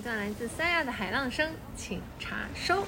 [0.00, 2.86] 一段来自三亚的海浪声，请查收。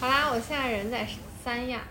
[0.00, 1.06] 好啦，我现在人在
[1.44, 1.82] 三亚，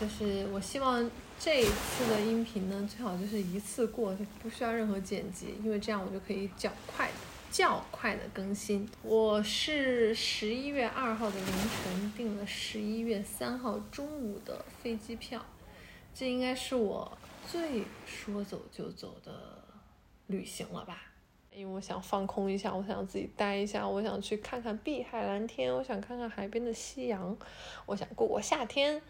[0.00, 1.10] 就是我希望
[1.40, 7.10] 这一次的音频呢，最好就是一次过，就不需要任何剪辑，因为这样我就可以较快、
[7.50, 8.88] 较快的更新。
[9.02, 15.44] 我是十一月二号的凌晨订了十一月三号中午的飞机票，
[16.14, 17.18] 这应该是我
[17.50, 19.64] 最说走就走的
[20.28, 21.06] 旅行了吧。
[21.54, 27.36] 因为我想放空一下，我想自己待一下，我想去看看碧海蓝天，我想看看海边的夕阳，
[27.84, 29.00] 我想过过夏天，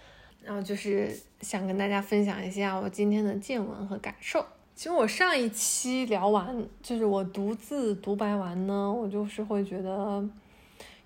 [0.42, 4.44] 然后就是想跟大家分享一下我今天的见闻和感受。
[4.74, 10.28] 其实我上一期聊完，就是我独自独白完呢，我就是会觉得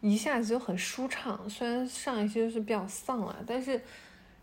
[0.01, 1.49] 一下子就很舒畅。
[1.51, 3.79] 虽然上一期就是比较丧了，但是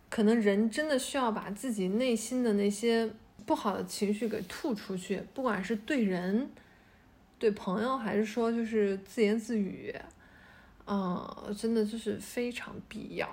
[0.09, 3.09] 可能人真的需要把自己内心的那些
[3.47, 6.51] 不好的情绪给吐出去，不管是对人。
[7.37, 9.93] 对朋友还是说就是自言自语，
[10.87, 13.27] 嗯，真的就是非常必要。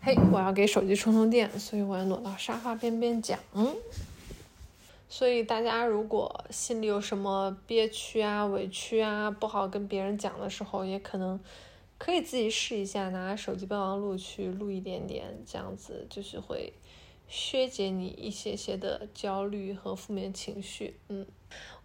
[0.00, 3.38] 嘿，我要给手机充充电，所以我要挪到沙发边边讲。
[5.08, 11.40] 所以大家如果心里有什么憋屈啊、委屈啊、不好跟别人讲的时候，也可能
[11.98, 16.72] 可以自己试一下，拿手机备忘录去录一点点，这样子就是会。
[17.30, 21.26] 削减你一些些的焦虑和负面情绪，嗯，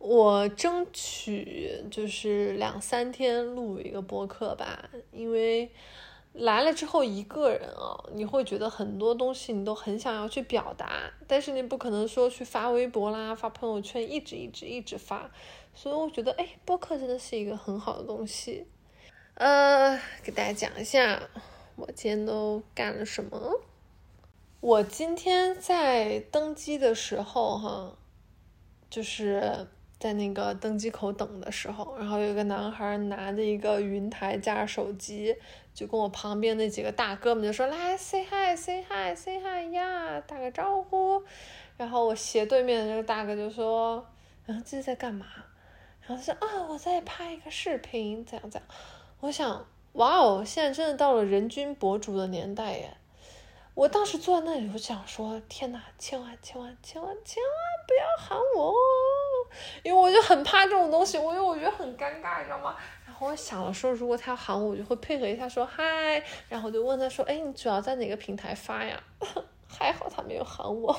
[0.05, 5.71] 我争取就是两三天录一个播客吧，因为
[6.33, 15.31] 来了之后一个人啊，你会觉得很多东西你都很想要去表达，但是你不可能说去发微博啦、发朋友圈，一直一直一直发，
[15.73, 18.67] 所以我觉得，哎，播客真的是一个很好的东西。
[19.35, 21.29] 呃，给大家讲一下
[21.77, 23.61] 我今天都干了什么。
[24.59, 27.97] 我今天在登机的时候，哈，
[28.89, 29.65] 就是
[30.03, 35.33] 在那个登机口等的时候，然后有一个男孩拿着一个云台加上手机，
[35.73, 41.23] 就跟我旁边那几个大哥们就说：“来，say hi，say hi，say hi 呀，打个招呼。”
[41.77, 44.05] 然后我斜对面的那个大哥就说
[44.47, 45.25] ：“嗯，这是在干嘛？”
[46.05, 48.69] 然后他说：“啊，我在拍一个视频，怎样怎样。”
[49.21, 52.97] 我想，哇哦，现在真的到了人均博主的年代耶。
[53.75, 57.51] 我当时坐在那里，我想说：天哪，千万千万千万千万
[57.87, 58.75] 不要喊我哦，
[59.83, 62.75] 因为我就很怕这种东西，我因为我觉得很尴尬，你知道吗？
[63.05, 69.01] 然后我想了说，如果他喊我，我就会配合一下说嗨，然后我就问他说：哎，你主要在哪个平台发呀？
[69.67, 70.95] 还好他没有喊我。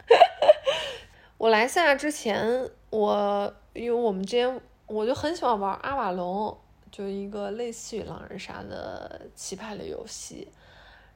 [1.36, 6.56] 我来三亚之前，我因为我们之前我就很喜欢玩阿瓦隆，
[6.90, 10.46] 就一个类似于狼人杀的棋牌类游戏。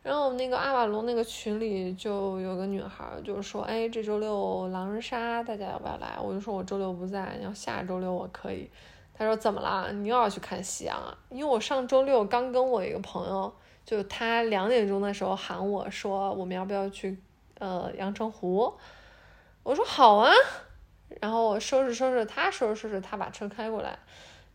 [0.04, 6.19] 然后那个阿瓦隆那个群里就有个女孩，就是说，哎，这周六狼人杀，大家要不要来？
[6.22, 8.70] 我就说我周六不在，要下周六我可以。
[9.14, 9.91] 她说怎么啦？
[9.93, 11.16] 你又要去看夕阳啊？
[11.31, 13.50] 因为我上周六刚跟我一个朋友，
[13.87, 17.19] 就他两点钟的时候喊我说，我们要不要去
[17.59, 18.75] 呃阳澄湖？
[19.62, 20.31] 我说好啊。
[21.20, 23.98] 然后我收拾收拾，他收拾收拾，他把车开过来，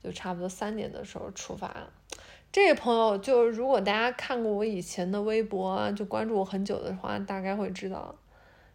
[0.03, 1.75] 就差不多三点的时候出发。
[2.51, 8.15] 这位朋友，就如果大家看过我以前的微博，就关注我很久的话，大概会知道，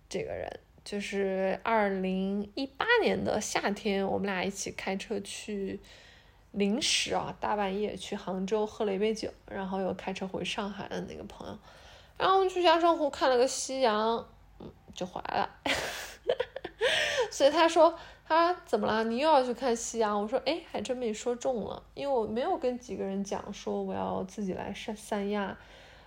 [0.08, 5.80] 这个人就是二零一八年的夏天，我们俩一起开车去，
[6.52, 11.58] 临时啊，大半夜去杭州喝了一杯酒，然后又开车回上海的那个朋友，
[12.16, 14.24] 然后我们去阳澄湖看了个夕阳，
[14.60, 15.50] 嗯，就回来了，
[17.28, 17.98] 所以他说。
[18.26, 19.04] 他怎么了？
[19.04, 20.20] 你又要去看夕阳？
[20.20, 25.56] 我说，哎，还真没说中了，因为我没有跟几个人讲说我要自己来三三亚，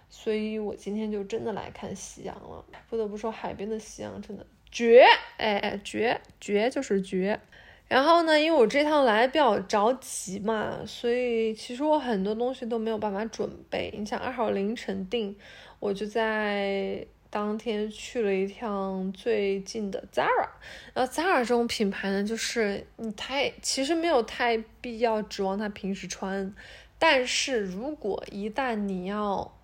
[0.10, 2.66] 所以我今天就真的来看夕阳了。
[2.90, 5.06] 不得不说，海边的夕阳真的绝，
[5.38, 7.40] 哎哎，绝绝就是绝。
[7.88, 13.94] 然后呢，因为我这趟来比较着急嘛，所以其实我很多东西都没有办法准备。
[13.96, 15.38] 你想，二号凌晨订，
[15.80, 17.06] 我就在。
[17.38, 20.50] 当天去了一趟最近的 Zara，
[20.96, 26.52] 然后 Zara 这种品牌呢，就是你太其实没有太必要指望它平时穿，
[26.98, 29.56] 但是如果一旦你要，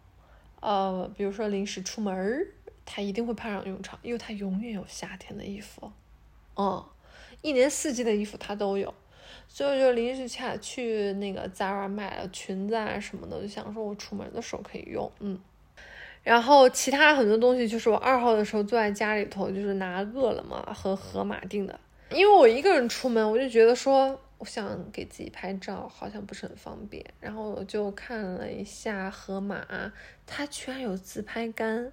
[0.59, 2.45] 呃，比如说临时出门儿，
[2.85, 5.91] 它一定会派上用场，因为它永远有夏天的衣服，
[6.55, 6.85] 嗯，
[7.41, 8.93] 一年四季的衣服它都有，
[9.47, 15.39] 所以我就临时去去那个 Zara 买了裙子啊什么的，就想说我出门的时候可以用，嗯。
[16.23, 21.79] 然后其他很多东西就是我二号的时候坐在家里头，就是拿饿了么和盒马订的。
[22.11, 27.03] 因为我一个人出门，我就觉得说我想给自己拍照，好像不是很方便。
[27.19, 29.65] 然后我就看了一下盒马，
[30.25, 31.91] 它居然有自拍杆。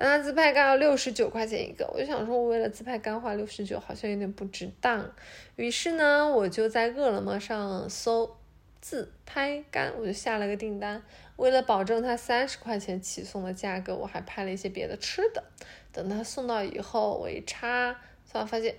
[0.00, 5.10] 但它自拍杆要六十九块钱一个，我就想说，我为了自拍杆花六十九，好像有点不值当。
[5.56, 8.37] 于是呢，我就在饿了么上搜
[8.80, 11.02] 自拍杆，我就下了个订单。
[11.36, 15.44] 为了保证它三十块钱起送的价格，我还拍了一些别的吃的。
[15.92, 17.92] 等它送到以后，我一插，
[18.30, 18.76] 突然发现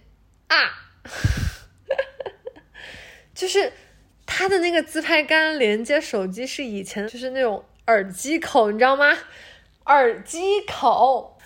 [0.48, 0.58] 啊，
[3.34, 3.72] 就是
[4.26, 9.18] 它的那个自拍杆连接手机是以前就是那种耳机口，你知道吗？
[9.86, 11.38] 耳机口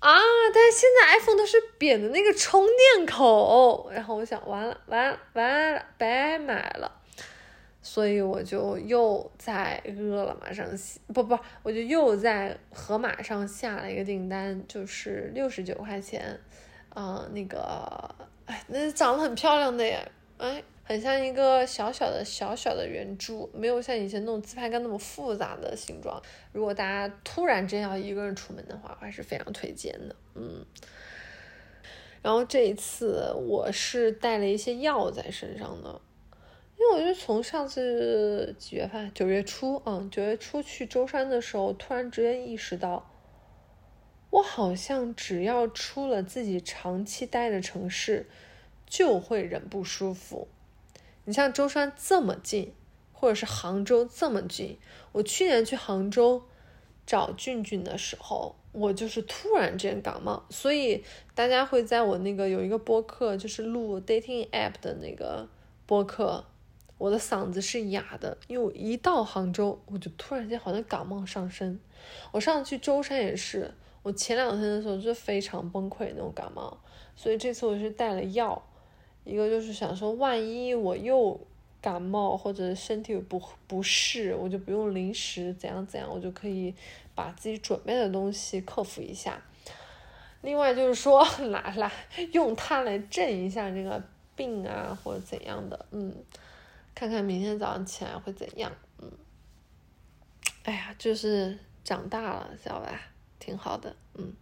[0.00, 0.18] 啊，
[0.54, 3.90] 但是现在 iPhone 都是扁的那个充电口。
[3.92, 7.00] 然后我想，完了，完了，完了，白买了。
[7.84, 10.64] 所以我就又在饿了么上
[11.12, 16.38] 不不，我就又在盒马上下了一个订单，就是六十九块钱，
[16.90, 18.14] 啊，那个，
[18.46, 20.00] 哎，那长得很漂亮的耶，
[20.38, 26.22] 哎，很像一个小小的小小的圆珠，没有像以前那种自拍杆那么复杂的形状。
[26.52, 30.64] 如果大家突然真要一个人出门的话，我还是非常推荐的，嗯。
[32.22, 36.00] 然后这一次我是带了一些药在身上的。
[36.78, 43.08] 因为我就从上次几月份，九月初，嗯，九月初去舟山的时候，突然之间意识到，
[44.30, 48.28] 我好像只要出了自己长期待的城市，
[48.84, 50.48] 就会人不舒服。
[51.24, 52.74] 你像舟山这么近，
[53.12, 54.78] 或者是杭州这么近，
[55.12, 56.42] 我去年去杭州
[57.06, 61.04] 找俊俊的时候，我就是突然间感冒，所以
[61.34, 65.48] 大家会在我那个有一个播客，就是录 dating app 的那个
[65.86, 66.44] 播客。
[67.02, 71.76] 我的嗓子是哑的，因为我一到杭州，我就突然间好像感冒上身。
[72.30, 76.78] 我上次去舟山也是，我前两天的时候就非常崩溃那种感冒，
[77.16, 78.62] 所以这次我是带了药，
[79.24, 81.40] 一个就是想说，万一我又
[81.80, 86.72] 感冒或者身体不不适，我就不用临时怎样怎样，我就可以
[87.16, 89.42] 把自己准备的东西克服一下。
[90.42, 91.90] 另外就是说， 拿来
[92.30, 94.00] 用它来镇一下这个
[94.36, 96.14] 病啊，或者怎样的，嗯。
[96.94, 98.70] 看看明天早上起来会怎样？
[98.98, 99.10] 嗯，
[100.64, 103.00] 哎呀，就是长大了，知道吧？
[103.38, 104.34] 挺好的，嗯。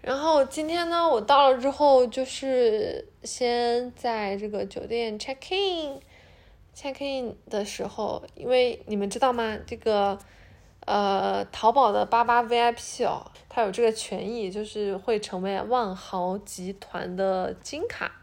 [0.00, 9.58] 然后今天呢，我到了之后，就是先在这个酒店 check in，check in 的时候，因为你们知道吗？
[9.66, 10.16] 这个
[10.86, 18.17] 呃，淘宝的八八 VIP 哦，它有这个权益，就是会成为万豪集团的金卡。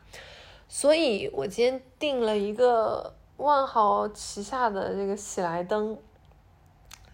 [0.67, 5.97] 所以我今天订了一个万豪旗下的这个喜来登，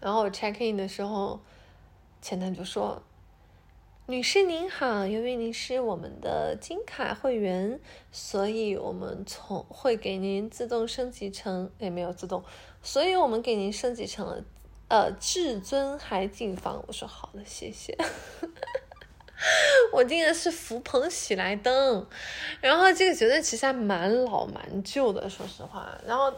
[0.00, 1.40] 然后 check in 的时候，
[2.20, 3.02] 前台就说
[4.06, 7.78] ：“女士您好，由于您是我们的金卡会员，
[8.10, 12.42] 所以我们从会给您自动升级成也没有自动，
[12.82, 14.44] 所以我们给您升级成了
[14.88, 17.96] 呃至尊海景房。”我说：“好的，谢谢。”
[19.92, 22.06] 我订的是福朋喜来登，
[22.60, 25.98] 然后这个酒店其实还蛮老蛮旧的，说实话。
[26.06, 26.32] 然后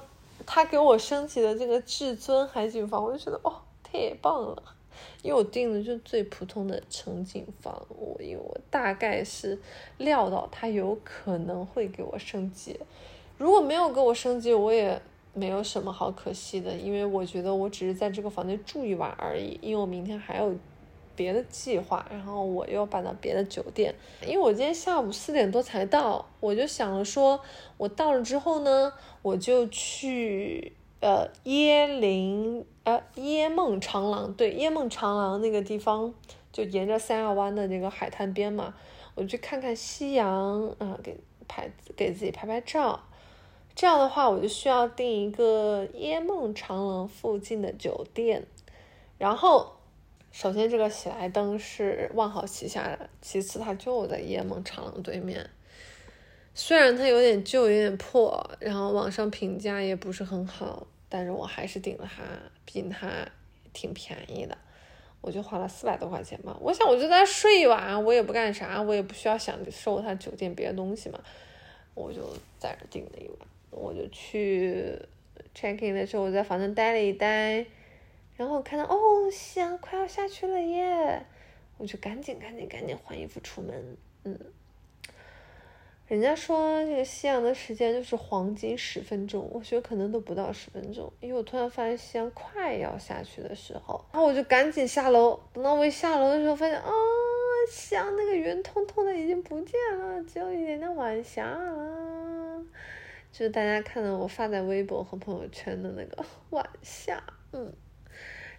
[0.46, 4.62] 他给我升级的这个至尊海景房，我就觉得哦，太棒了。
[5.22, 9.58] 因为我订的就最普通的城景房，我因为我大概是
[9.98, 12.78] 料到他有可能会给我升级，
[13.36, 15.00] 如果没有给我升级，我也
[15.32, 20.54] 没有什么好可惜的，因为我觉得我只是在这个房间住一晚而已，因为我明天还有。
[21.16, 23.94] 别的计划，然后我又搬到别的酒店，
[24.26, 27.40] 因为我今天下午四点多才到，我就想了说，
[27.76, 28.92] 我到了之后呢，
[29.22, 36.12] 我就去呃椰林呃椰梦长廊，对椰梦长廊那个地方，
[36.52, 38.74] 就沿着三亚湾的这个海滩边嘛，
[39.14, 41.16] 我去看看夕阳啊，给
[41.46, 43.00] 拍给自己拍拍照，
[43.74, 48.46] 这样的话我就需要订一个椰梦长廊附近的酒店，
[49.18, 49.74] 然后。
[50.34, 55.48] 首先，这个喜来登是万豪旗下的，其次它就在夜梦长廊对面。
[56.54, 62.24] 虽然它有点旧、有点破，然后网上评价也不是很好，但是我还是订了它，
[62.64, 63.08] 毕竟它
[63.72, 64.58] 挺便宜的，
[65.20, 66.58] 我就花了四百多块钱吧。
[66.60, 71.20] 我想我就在睡一晚，我也不干啥，我也不需要想收他酒店别的东西嘛，
[71.94, 73.38] 我就在这订了一晚。
[73.70, 74.98] 我就去
[75.54, 77.64] check in 的时候，我在房间待了一待。
[78.36, 81.24] 然后看到哦，夕阳快要下去了耶，
[81.78, 83.96] 我就赶紧赶紧赶紧换衣服出门。
[84.24, 84.38] 嗯，
[86.08, 95.38] 人家说这个夕阳的时间就是黄金十分钟，我觉得可能都不到十分钟，因为我突然发现夕阳快要下去的时候，然后我就赶紧下楼。
[95.52, 96.90] 等到我一下楼的时候，发现啊，
[97.70, 102.62] 夕阳那个圆通通的已经不见了，只有一点点晚霞了。
[103.30, 107.22] 就是大家看到我发在微博和朋友圈的那个晚霞，
[107.52, 107.72] 嗯。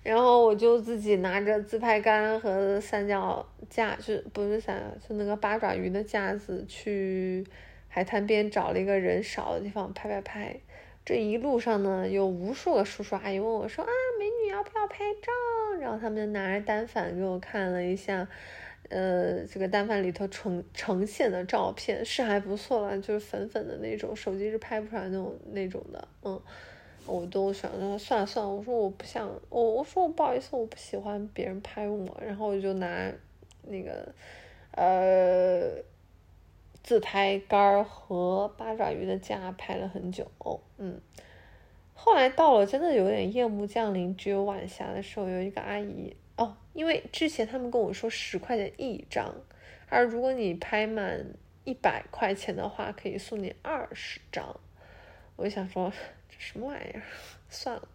[0.05, 7.43] 然后我就自己拿着自拍杆和三脚架，就不是三脚，是那个八爪鱼的架子去
[7.87, 10.55] 海滩边找了一个人少的地方拍拍拍。
[11.03, 15.81] 这一路上呢，有无数个叔叔阿姨问我说啊，美女要不要拍照？
[15.81, 18.27] 然后他们就拿着单反给我看了一下，
[18.89, 26.39] 呃，这个单反里头呈呈现的照片是还不错了，就是粉粉的那种，手机是拍不出来那种那种的，嗯。
[27.07, 33.11] 我都想着算了算了，我说我不想，我我说我不好意思，我不喜欢别人拍我，然后我就拿
[33.63, 34.11] 那个
[34.71, 35.83] 呃
[36.81, 40.25] 自拍杆和八爪鱼的架拍了很久，
[40.77, 40.99] 嗯，
[41.93, 49.35] 后来到了真的有点夜幕降临，只有晚霞的时候，有一个阿姨哦，因为之前他们跟我说十块钱一张，
[49.89, 51.23] 而如果你拍满
[51.63, 54.59] 一百块钱的话，可以送你二十张，
[55.35, 55.93] 我就想说。
[56.37, 57.01] 什么玩意儿？
[57.49, 57.87] 算了。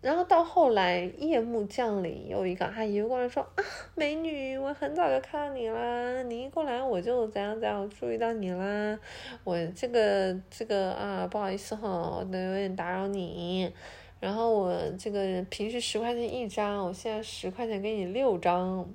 [0.00, 3.64] 然后到后来夜幕降临，有一个阿姨过来说：“啊，
[3.96, 8.98] 美女，我很早就看到你啦，你一过来我就怎样怎样注意到你啦。
[9.42, 13.72] 我这个这个啊，不好意思哈，我都有点打扰你。
[14.20, 18.88] 然后我这个平时十块钱一张，我现在十块钱给你六张。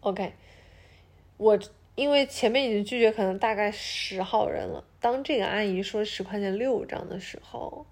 [0.00, 0.32] OK，
[1.36, 1.58] 我。”
[1.94, 7.84] 因为前面已经拒绝可能大概十号人了，当这个阿姨说十块钱六张的时候，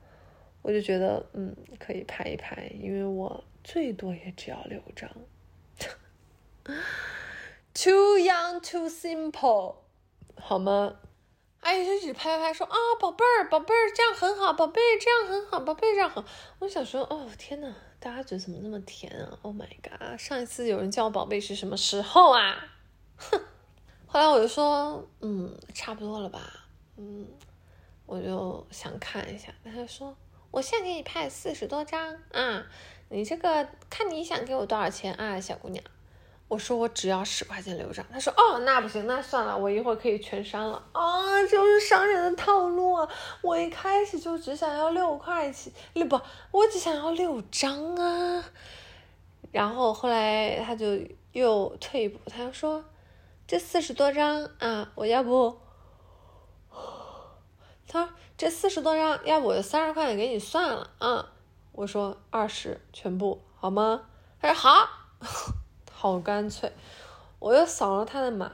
[0.62, 5.10] 我就觉得嗯可以拍一拍，因为我最多也只要六张。
[7.74, 9.74] Too young, too simple，
[10.36, 10.96] 好吗？
[11.60, 16.24] 阿姨就一直拍拍说啊宝贝儿宝贝儿这样很好，宝贝这样很好，宝贝这样好。
[16.60, 20.18] 我想说哦天呐，大家嘴怎么那么甜啊？Oh my god！
[20.18, 22.64] 上一次有人叫我宝贝是什么时候啊？
[23.16, 23.40] 哼。
[24.06, 26.59] 后来我就说，嗯，差不多了吧，
[27.02, 27.26] 嗯，
[28.04, 29.48] 我就想看一下。
[29.64, 30.14] 他说，
[30.50, 32.66] 我现在给你拍四十多张啊，
[33.08, 35.82] 你这个看你想给我多少钱啊，小姑娘。
[36.46, 38.04] 我说我只要十块钱六张。
[38.12, 40.84] 他说，哦，那不行，那算了，我一会儿可以全删了。
[40.92, 43.08] 啊，就是商人的套路啊！
[43.40, 48.44] 我一开始就只想要六块钱，六不，我只想要六张啊。
[49.50, 50.98] 然后后来他就
[51.32, 52.84] 又退一步，他就说。
[53.46, 55.58] 这四十多张啊，我要不，
[57.92, 61.32] 他说这四十多张，要不我就三十块钱给你算了啊。
[61.72, 64.02] 我说二十全部好吗？
[64.40, 64.88] 他说好，
[65.90, 66.72] 好干脆。
[67.40, 68.52] 我又扫了他的码，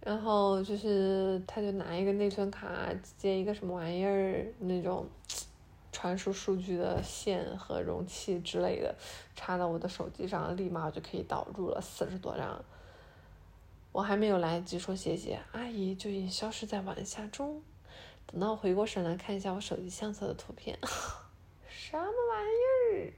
[0.00, 2.68] 然后就是他就拿一个内存卡
[3.16, 5.08] 接一个什么玩意儿那种
[5.90, 8.94] 传输数据的线和容器之类的，
[9.34, 12.62] 插到我的手机上，立马就可以导入了四十多张。
[13.92, 17.62] 我还没有来得及说谢谢，阿姨就已经消失在晚霞中。
[18.26, 20.78] 等到回过神来看一下我手机相册的图片，
[21.68, 23.12] 什么玩意儿？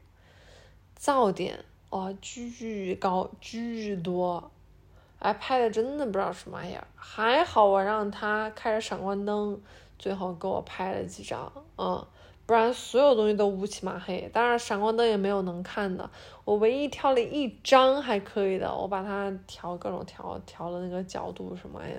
[0.98, 4.50] 噪点哦，巨高巨多，
[5.18, 6.86] 哎，拍的真的不知道什么玩意儿。
[6.94, 9.60] 还好我让他开着闪光灯，
[9.98, 12.06] 最后给我拍了几张，嗯。
[12.44, 16.08] 不然所有东西都乌漆嘛黑，当然闪光灯也没有能看的。
[16.44, 21.94] 我唯一挑了一张还可以的，我把它调各种调调了那个角度什么玩意，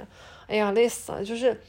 [0.48, 1.22] 哎呀累死了。
[1.22, 1.62] 就是，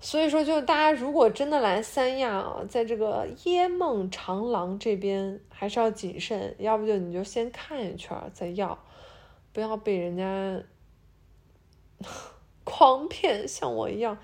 [0.00, 8.78] 所以说就大家如果真的来三亚啊，在这个椰梦长廊这边还是要谨慎，要不就你就先看一圈再要，
[9.52, 10.62] 不要被人家
[12.64, 14.16] 诓骗，像我一样。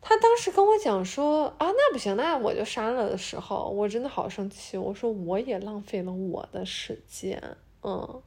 [0.00, 4.76] 他当时跟我讲说啊，那不行，那我就删了的时候，我真的好生气。
[4.76, 7.42] 我说我也浪费了我的时间，
[7.82, 8.22] 嗯，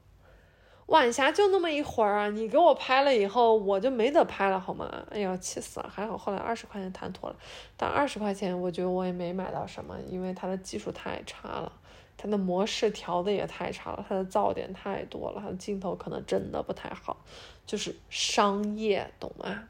[0.87, 5.05] 晚霞就那么一会儿啊，你给我拍了以后，我就没得拍了，好吗？
[5.09, 5.89] 哎呀，气死了！
[5.89, 7.35] 还好后来二十块钱谈妥了，
[7.77, 11.71] 但二十块钱我觉得我也没买到什么，因为它的技术太差了，
[12.17, 17.17] 它的模式调的也太差了，它的噪点太多了，它的镜头可能真的不太好，
[17.65, 19.63] 就是商业，懂吗？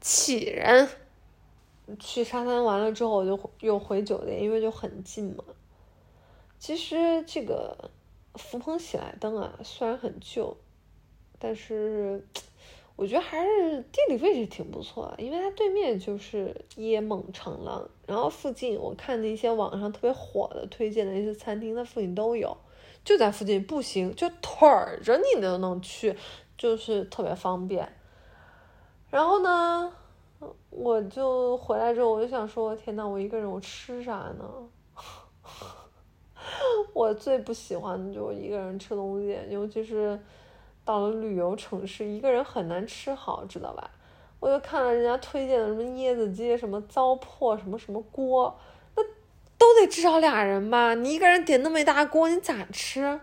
[0.00, 0.88] 气人！
[1.98, 5.42] 去沙滩完了之后，我就又回酒店，因为就很近嘛。
[6.56, 7.90] 其实这个
[8.34, 10.56] 福朋喜来登啊，虽然很旧，
[11.38, 12.24] 但是
[12.96, 22.56] 我觉得还是地理位置挺不错，因为它对面就是椰梦长廊，然后附近我看那些网上特别火的推荐的一些餐厅，它附近都有，
[23.04, 24.68] 就在附近，步行就腿
[25.02, 26.16] 着你都能去，
[26.56, 27.96] 就是特别方便。
[29.10, 29.92] 然后呢？
[30.70, 34.44] 我就回来之后，我就想说，天呐，我一个人我吃啥呢？
[36.94, 40.18] 我最不喜欢就一个人吃东西，尤其是
[40.84, 43.90] 到了旅游城市，一个人很难吃好，知道吧？
[44.40, 48.58] 我就看了人家推荐的什么椰子鸡、什么糟粕、什么什么锅，
[48.96, 49.02] 那
[49.58, 50.94] 都得至少俩人吧？
[50.94, 53.20] 你一个人点那么一大锅，你咋吃？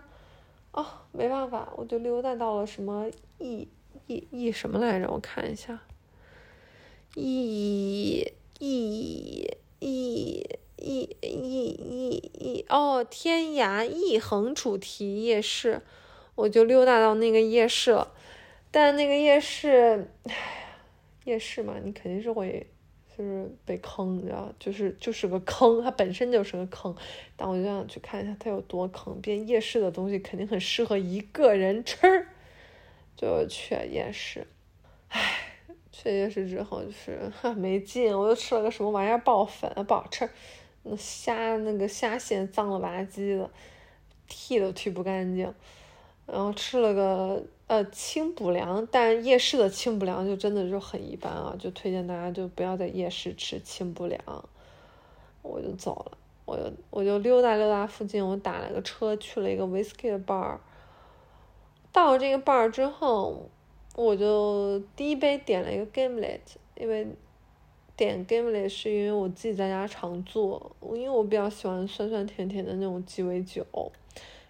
[0.70, 3.66] 哦，没办法，我就溜达到了什么 E
[4.06, 5.10] E E 什么来着？
[5.10, 5.80] 我看一下
[7.16, 15.82] ，E E E E E E E 哦，天涯一横主题夜市，
[16.34, 18.12] 我就溜达到那个夜市了。
[18.70, 20.34] 但那个夜市，哎，
[21.24, 22.66] 夜市嘛，你肯定是会
[23.16, 26.94] 就是被坑，你知道，就是就是个坑，它本身就是个坑。
[27.36, 32.26] 但我就想去看一下它有多坑，毕竟夜市的东西肯定很适合一个人吃，
[33.16, 34.46] 就去夜市。
[35.08, 40.28] 唉，去夜市之后就是没劲，我又吃了个什么玩意儿爆粉，不好吃。
[40.88, 43.50] 那虾那个虾线脏了吧唧的，
[44.26, 45.52] 剃都剃不干净。
[46.26, 47.42] 然后吃了个。
[47.68, 54.18] 呃，清补凉，但夜市的清补凉就真的就很一般啊，就推荐大家就不要在夜市吃清补凉。
[55.42, 56.16] 我就走了，
[56.46, 60.56] 我就我就溜达溜达附近，我打了个车去了一个 whisky 的 bar。
[61.92, 63.50] 到了这个 bar 之后，
[63.94, 66.40] 我就第一杯点了一个 gimlet，
[66.74, 67.06] 因为
[67.98, 73.66] 点 gamely 是因为我自己在家常做，因为我比较喜欢酸酸甜甜的那种鸡尾酒。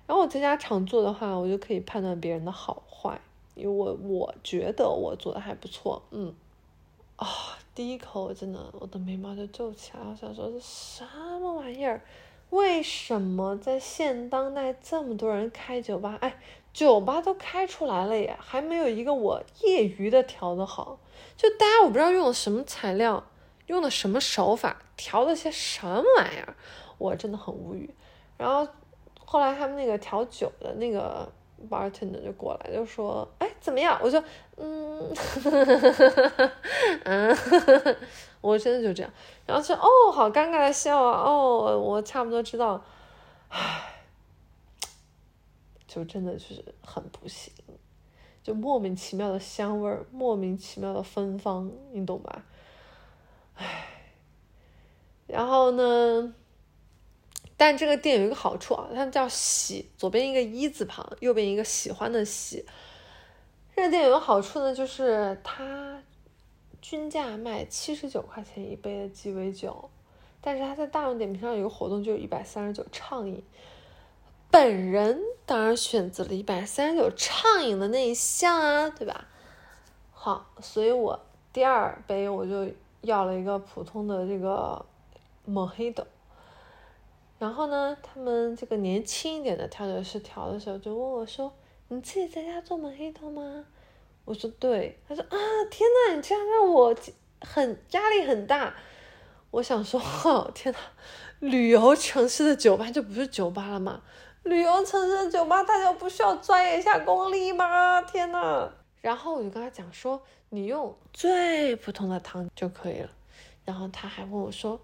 [0.06, 3.18] 然后我在家常做的话，我就可以判断别人的好坏，
[3.54, 6.34] 因为我我觉得我做的还不错，嗯，
[7.16, 7.26] 啊，
[7.74, 11.02] 第一口我真的我的眉毛就皱起来，我想说这什
[11.40, 12.02] 么玩意儿？
[12.50, 16.18] 为什么在现当代这么多人开酒吧？
[16.20, 16.38] 哎，
[16.72, 20.98] 酒吧都开出来了耶，还没有一个我业余的调的好。
[21.36, 23.22] 就大家我不知道用的什么材料，
[23.68, 26.54] 用的什么手法，调的些什么玩意儿，
[26.98, 27.94] 我真的很无语。
[28.36, 28.66] 然后。
[29.30, 31.30] 后来他们那个调酒的那个
[31.68, 34.18] bartender 就过来就说：“哎，怎么样？”我就
[34.56, 35.14] ：“嗯，
[37.04, 37.36] 嗯，
[38.40, 39.12] 我真的就这样。”
[39.44, 41.30] 然后说：“哦，好尴尬的笑啊！
[41.30, 42.82] 哦，我差不多知道。”
[43.52, 44.02] 唉，
[45.86, 47.52] 就真的就是很不行，
[48.42, 52.46] 就莫名其妙的香味儿，莫名其妙的芬芳，你懂吧？
[53.58, 53.88] 唉，
[55.26, 56.34] 然后呢？
[57.56, 62.64] 但这个店有一个好处啊，它叫喜，左边一个一字旁，右边一个喜欢的喜。
[63.74, 66.00] 这个店有个好处呢，就是它
[66.80, 69.90] 均价卖七十九块钱一杯的鸡尾酒，
[70.40, 73.42] 但是它在大众点评上有个活动，就一百三十九畅饮。
[74.52, 79.26] 本人当然选择了一百三十九畅饮的那一项啊，对吧？
[80.12, 81.20] 好，所以我
[81.52, 84.84] 第二杯我就要了一个普通的这个
[85.48, 86.04] Mojito。
[87.38, 91.52] 然后呢，他们这个年轻一点的调酒师调的时候就问我说
[91.86, 93.64] ：“你自己在家做抹黑头吗？”
[94.26, 95.36] 我说：“对。”他说：“啊，
[95.70, 96.94] 天呐，你这样让我
[97.40, 98.74] 很压力很大。”
[99.52, 100.78] 我想说：“哦， 天呐，
[101.38, 104.02] 旅游城市的酒吧就不是酒吧了吗？
[104.42, 108.02] 旅游城市的酒吧大家不需要钻研一下功力吗？
[108.02, 108.68] 天呐！”
[109.00, 113.10] 然后我就跟他讲说：“你用最普通的糖就可以了。”
[113.64, 114.80] 然后他还问我说。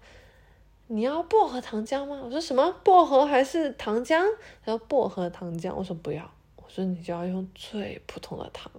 [0.87, 2.21] 你要薄荷糖浆吗？
[2.23, 4.23] 我说什么薄荷还是糖浆？
[4.63, 5.73] 他说薄荷糖浆。
[5.73, 6.23] 我说不要。
[6.57, 8.71] 我说你就要用最普通的糖。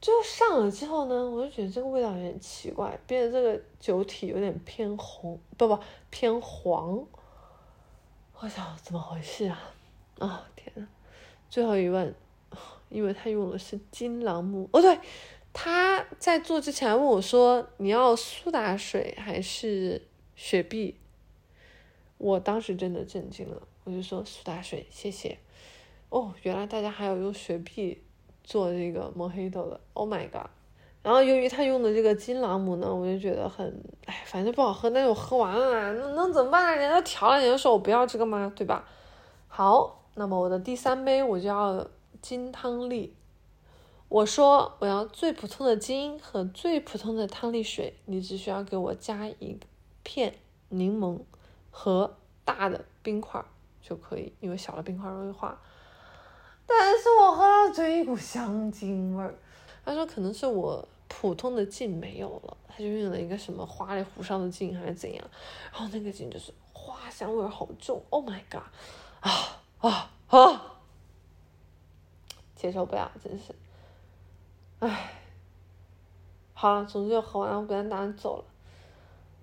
[0.00, 5.78] 就上了之后呢，我就觉得这个味道有点奇怪，变得这个酒体有点偏红，不不
[6.10, 7.06] 偏黄。
[8.40, 9.70] 我想怎么回事啊？
[10.18, 10.88] 哦天呐，
[11.48, 12.12] 最后一问，
[12.88, 14.68] 因为他用的是金朗木。
[14.72, 14.98] 哦对，
[15.60, 20.00] 他在做之前问我说你要苏打水还是？
[20.36, 20.94] 雪碧，
[22.16, 25.36] 我当时真的震惊了，我就说苏打水，谢谢。
[26.10, 28.00] 哦，原来大家还有用雪碧
[28.44, 30.46] 做这个莫黑豆的，Oh my god！
[31.02, 36.80] 然后由于他用的这个金朗姆呢，我就觉得很，哎，反正不好喝，那就喝完了，那能怎么办呢？
[36.80, 38.52] 人家调了，人家说我不要这个吗？
[38.54, 38.86] 对吧？
[39.48, 41.84] 好，那么我的第三杯我就要
[42.22, 43.16] 金汤力，
[44.08, 49.58] 我说我要最普通的金和最普通的汤力水，你只需要给我加一。
[50.02, 50.34] 片
[50.70, 51.20] 柠檬
[51.70, 53.44] 和大的冰块
[53.82, 55.60] 就可以，因为小的冰块容易化。
[56.66, 59.34] 但是我喝到嘴一股香精味儿。
[59.84, 65.22] 他说可能是我普通的劲没有了，他就用了一个什么花里胡哨的劲还是怎样，
[65.70, 68.02] 然后那个劲就是花香味儿好重。
[68.08, 68.62] Oh my god！
[69.20, 70.80] 啊啊啊！
[72.56, 73.54] 接受不了，真是。
[74.80, 75.10] 唉，
[76.54, 78.44] 好了，总之就喝完了，我本来打算走了。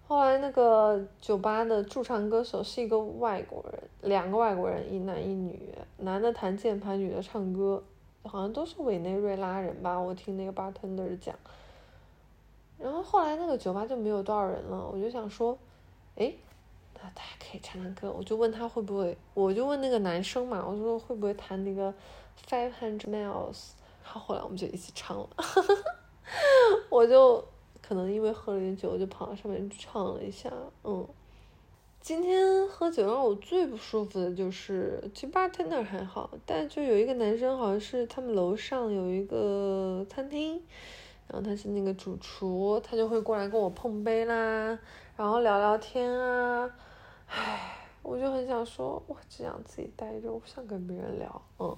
[0.07, 7.83] 后来那个酒吧的驻唱歌手是一个外国人，两个外国人，一男一女，男的弹键盘，女的唱歌，
[8.23, 11.35] 好像都是委内瑞拉人吧，我听那个 bartender 讲。
[12.77, 15.57] 然后后来那个酒吧就没有多少人了，我就想说，
[16.15, 16.31] 哎，
[16.93, 18.13] 大家可以唱唱歌。
[18.15, 21.93] 我就问他会不会，我就问那个男生嘛，我说会不会弹那个
[22.47, 23.71] Five Hundred Miles，
[24.05, 25.29] 然后后来我们就一起唱了，
[26.89, 27.43] 我就
[27.81, 30.49] 可能因为喝了点酒，就跑到上面去唱了一下，
[30.83, 31.05] 嗯。
[32.01, 40.61] 今天喝酒让我最不舒服的就是，其实 bartender 还好，但就有一个男生，好像是他们楼上有一个餐厅，
[41.27, 44.77] 然后他是那个主厨，他就会过来跟我碰杯啦，
[45.17, 46.69] 然后聊聊天啊，
[47.25, 51.75] 唉，我就很想说，我只想自己待着，我不想跟别人聊，嗯，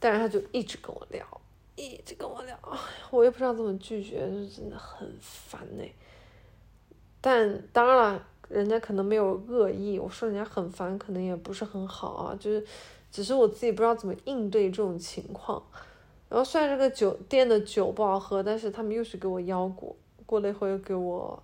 [0.00, 1.24] 但是他就一直跟我聊，
[1.76, 2.58] 一直跟我聊，
[3.10, 5.84] 我也不知道怎么拒绝，就真的很烦呢。
[7.20, 8.28] 但当然了。
[8.50, 12.64] 人家可能没有恶意，我说人家很烦，可能也不是很好啊，就是，
[13.10, 15.60] 只是我自己不知道怎么应对这种情况。
[16.28, 21.42] 然后虽然这个酒店的酒不好喝，但是他们又是给我腰果，过了一会儿又给我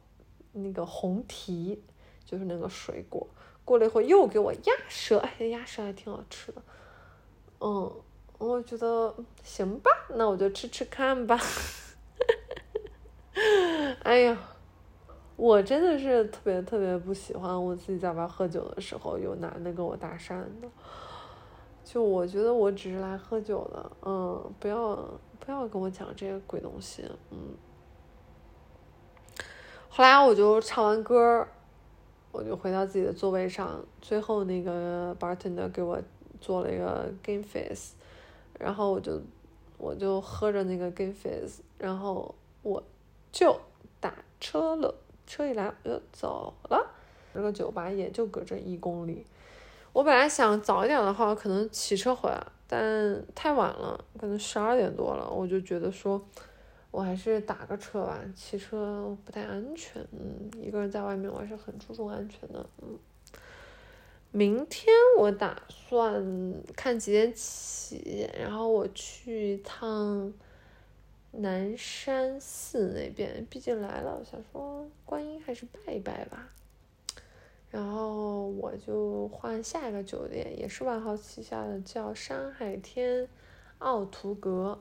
[0.52, 1.82] 那个红提，
[2.26, 3.26] 就是那个水果。
[3.64, 6.62] 过了一会又给我鸭舌，哎，鸭舌还挺好吃的。
[7.60, 7.90] 嗯，
[8.40, 11.38] 我觉得行吧，那我就吃吃看吧。
[14.02, 14.36] 哎呀。
[15.36, 20.68] 我真的是特别特别不喜欢我自己在外喝酒的时候有男的跟我搭讪的，
[21.82, 24.94] 就我觉得我只是来喝酒的，嗯，不要
[25.38, 27.38] 不要跟我讲这些鬼东西，嗯。
[29.88, 31.48] 后来我就唱完歌，
[32.32, 35.98] 我就回到自己的座位上，最后那个 bartender 给我
[36.38, 37.94] 做了一个 game face，
[38.60, 39.20] 然后我就
[39.78, 42.82] 我就喝着那个 game face，然后我
[43.32, 43.58] 就
[43.98, 44.94] 打车了。
[45.26, 46.90] 车一来我就走了，
[47.32, 49.24] 这个酒吧也就隔着一公里。
[49.92, 56.20] 我本来想早一点的话，可能骑车回来，但太晚了，可能十二点多了，我就觉得说，
[56.90, 60.04] 我还是打个车吧，骑车不太安全。
[60.10, 62.66] 嗯，一个人在外面，我还是很注重安全的。
[62.82, 62.98] 嗯，
[64.32, 64.86] 明天
[65.18, 70.32] 我打算看几点起，然后我去一趟。
[71.32, 76.48] 南山寺那边，毕竟来了，想说观音还是拜一拜吧。
[77.70, 83.28] 然后我就换下一个酒店，也是万豪旗下的，叫山海天
[83.78, 84.76] 奥图阁。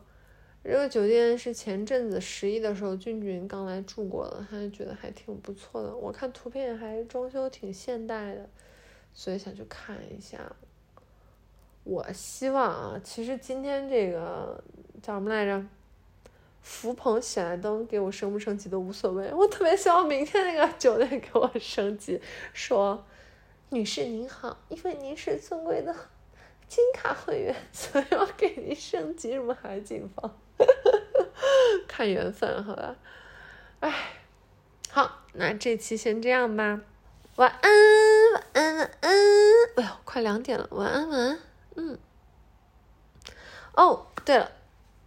[0.63, 5.95] 这个酒店是前阵子十一的时候俊俊刚来住过的，他就觉得还挺不错的。
[5.95, 8.49] 我看图片还装修挺现代的，
[9.13, 10.39] 所以想去看一下。
[11.83, 14.63] 我希望啊，其实今天这个
[15.01, 15.65] 叫什么来着？
[16.61, 22.21] 福朋喜来登给我升不升级都无所谓，我特别希望明天那个 酒店给我升级，
[22.53, 23.07] 说，
[23.69, 25.95] 女士您好，因为您是尊贵的
[26.67, 30.37] 金卡会员，所以要给您升级什么海景房，
[31.87, 32.97] 看缘分，好吧，
[33.79, 33.93] 哎，
[34.91, 36.81] 好，那这期先这样吧，
[37.37, 37.71] 晚安，
[38.39, 39.13] 晚安，晚安，
[39.75, 41.39] 哎呦，快两点了，晚安，晚安，
[41.75, 41.99] 嗯，
[43.75, 44.49] 哦，对了。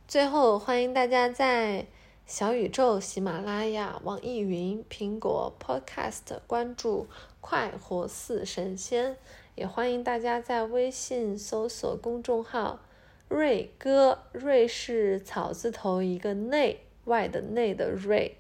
[0.06, 1.86] 最后，欢迎大家在
[2.26, 7.06] 小宇宙、喜马拉雅、网易云、苹果 Podcast 关注
[7.40, 9.16] “快活似神仙”，
[9.56, 12.80] 也欢迎大家在微信搜索公众号
[13.28, 18.36] “瑞哥”，瑞是草字头一个内外的内的瑞，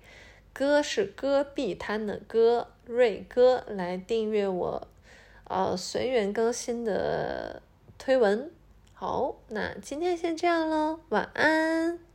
[0.52, 4.88] 哥是戈壁滩的戈，瑞哥来订阅我，
[5.44, 7.62] 呃，随缘更新的
[7.98, 8.50] 推文。
[8.92, 12.11] 好，那今天先这样喽，晚安。